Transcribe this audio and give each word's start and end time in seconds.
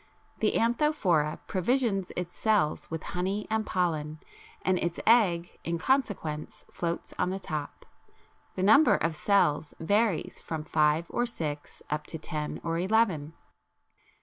The 0.39 0.53
Anthophora 0.53 1.37
provisions 1.45 2.11
its 2.15 2.35
cells 2.35 2.89
with 2.89 3.03
honey 3.13 3.45
and 3.51 3.67
pollen, 3.67 4.19
and 4.63 4.79
its 4.79 4.99
egg 5.05 5.59
in 5.63 5.77
consequence 5.77 6.65
floats 6.71 7.13
on 7.19 7.29
the 7.29 7.39
top 7.39 7.85
the 8.55 8.63
number 8.63 8.95
of 8.95 9.15
cells 9.15 9.75
varies 9.79 10.41
from 10.41 10.63
five 10.63 11.05
or 11.11 11.27
six 11.27 11.83
up 11.91 12.07
to 12.07 12.17
ten 12.17 12.59
or 12.63 12.79
eleven. 12.79 13.33